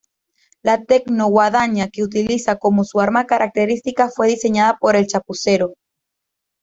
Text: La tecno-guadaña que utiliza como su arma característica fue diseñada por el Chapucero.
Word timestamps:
La 0.63 0.83
tecno-guadaña 0.83 1.87
que 1.91 2.01
utiliza 2.01 2.55
como 2.55 2.83
su 2.85 2.99
arma 3.01 3.27
característica 3.27 4.09
fue 4.09 4.29
diseñada 4.29 4.79
por 4.79 4.95
el 4.95 5.05
Chapucero. 5.05 5.75